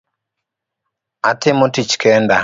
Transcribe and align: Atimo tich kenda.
Atimo 1.29 1.65
tich 1.73 1.93
kenda. 2.01 2.37